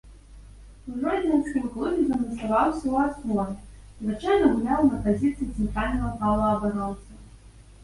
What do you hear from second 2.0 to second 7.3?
замацаваўся ў аснове, звычайна гуляў на пазіцыі цэнтральнага паўабаронцы.